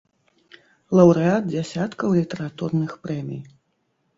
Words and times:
Лаўрэат 0.99 1.43
дзясяткаў 1.51 2.15
літаратурных 2.21 2.91
прэмій. 3.05 3.41